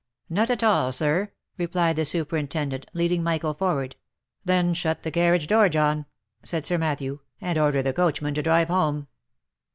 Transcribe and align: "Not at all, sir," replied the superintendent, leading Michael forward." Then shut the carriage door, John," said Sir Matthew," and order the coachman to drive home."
"Not 0.31 0.49
at 0.49 0.63
all, 0.63 0.91
sir," 0.91 1.31
replied 1.59 1.95
the 1.95 2.05
superintendent, 2.05 2.87
leading 2.91 3.21
Michael 3.21 3.53
forward." 3.53 3.95
Then 4.45 4.73
shut 4.73 5.03
the 5.03 5.11
carriage 5.11 5.45
door, 5.45 5.69
John," 5.69 6.07
said 6.41 6.65
Sir 6.65 6.79
Matthew," 6.79 7.19
and 7.39 7.59
order 7.59 7.83
the 7.83 7.93
coachman 7.93 8.33
to 8.33 8.41
drive 8.41 8.69
home." 8.69 9.09